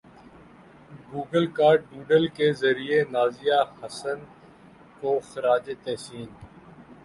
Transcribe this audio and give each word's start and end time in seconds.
Google 1.09 1.45
کا 1.57 1.69
doodle 1.83 2.23
کے 2.37 2.47
ذریعے 2.61 2.99
نازیہ 3.11 3.59
حسن 3.77 4.19
کو 5.01 5.11
خراج 5.29 5.69
تحسین 5.83 6.29